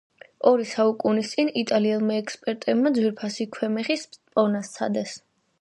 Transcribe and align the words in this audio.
ორი 0.51 0.63
საუკუნის 0.69 1.33
წინ 1.33 1.51
იტალიელმა 1.61 2.17
ექსპერტებმა 2.21 2.95
ძვირფასი 2.97 3.49
ქვემეხის 3.59 4.11
პოვნა 4.19 4.65
სცადეს. 4.71 5.19